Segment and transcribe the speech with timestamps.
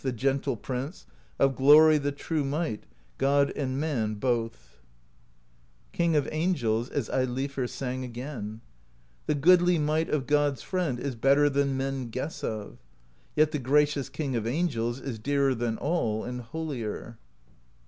[0.03, 1.05] The Gentle Prince,
[1.37, 2.85] of glory The true might,
[3.19, 4.79] God and man both.
[5.91, 8.61] 196 PROSE EDDA King of Angels, as Eilifr sang again:
[9.27, 12.79] The goodly might of God's friend Is better than men guess of;
[13.35, 17.19] Yet the Gracious King of Angels Is dearer than all, and holier.